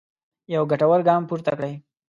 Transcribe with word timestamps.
یو 0.53 0.63
ګټور 0.71 0.99
ګام 1.07 1.21
پورته 1.29 1.51
کړی. 1.57 1.73